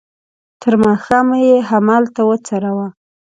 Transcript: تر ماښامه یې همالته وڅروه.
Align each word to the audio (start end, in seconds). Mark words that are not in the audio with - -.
تر 0.61 0.73
ماښامه 0.83 1.37
یې 1.47 1.57
همالته 1.69 2.21
وڅروه. 2.29 2.87